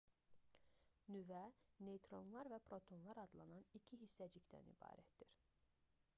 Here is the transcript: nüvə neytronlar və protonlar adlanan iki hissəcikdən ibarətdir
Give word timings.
nüvə 1.15 1.41
neytronlar 1.89 2.51
və 2.55 2.61
protonlar 2.71 3.23
adlanan 3.27 3.69
iki 3.81 4.03
hissəcikdən 4.07 4.75
ibarətdir 4.75 5.41